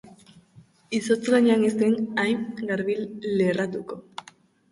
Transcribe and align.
Izotz 0.99 1.27
gainean 1.33 1.65
ez 1.67 1.73
zen 1.81 1.93
hain 2.23 2.41
garbi 2.71 2.95
lerratuko. 3.43 4.01